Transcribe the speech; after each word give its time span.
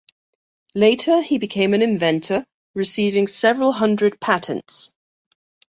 Later, 0.73 1.21
he 1.21 1.37
became 1.37 1.75
an 1.75 1.83
inventor, 1.83 2.43
receiving 2.73 3.27
several 3.27 3.71
hundred 3.71 4.19
patents. 4.19 4.91